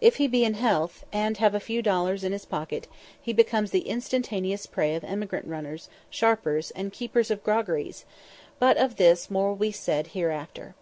If 0.00 0.18
he 0.18 0.28
be 0.28 0.44
in 0.44 0.54
health, 0.54 1.04
and 1.12 1.38
have 1.38 1.52
a 1.52 1.58
few 1.58 1.82
dollars 1.82 2.22
in 2.22 2.30
his 2.30 2.44
pocket, 2.44 2.86
he 3.20 3.32
becomes 3.32 3.72
the 3.72 3.80
instantaneous 3.88 4.64
prey 4.64 4.94
of 4.94 5.02
emigrant 5.02 5.44
runners, 5.48 5.88
sharpers, 6.08 6.70
and 6.76 6.92
keepers 6.92 7.32
of 7.32 7.42
groggeries; 7.42 8.04
but 8.60 8.76
of 8.76 8.94
this 8.94 9.28
more 9.28 9.48
will 9.48 9.56
be 9.56 9.72
said 9.72 10.06
hereafter. 10.14 10.76